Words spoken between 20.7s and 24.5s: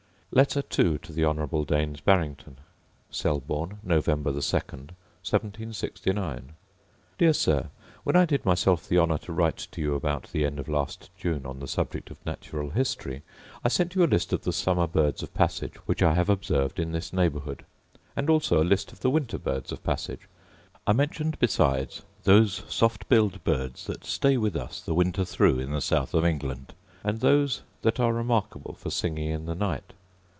I mentioned besides those soft billed birds that stay